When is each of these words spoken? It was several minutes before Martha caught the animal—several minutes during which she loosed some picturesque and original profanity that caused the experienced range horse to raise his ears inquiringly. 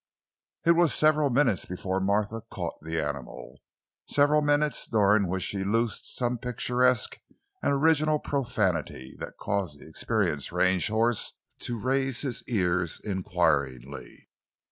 It 0.65 0.71
was 0.71 0.95
several 0.95 1.29
minutes 1.29 1.65
before 1.65 1.99
Martha 1.99 2.41
caught 2.49 2.73
the 2.81 2.99
animal—several 2.99 4.41
minutes 4.41 4.87
during 4.87 5.27
which 5.27 5.43
she 5.43 5.63
loosed 5.63 6.15
some 6.15 6.39
picturesque 6.39 7.19
and 7.61 7.71
original 7.71 8.17
profanity 8.17 9.15
that 9.19 9.37
caused 9.37 9.79
the 9.79 9.87
experienced 9.87 10.51
range 10.51 10.87
horse 10.87 11.33
to 11.59 11.79
raise 11.79 12.21
his 12.23 12.41
ears 12.47 12.99
inquiringly. 13.03 14.27